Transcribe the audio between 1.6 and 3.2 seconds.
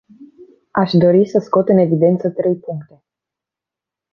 în evidență trei puncte.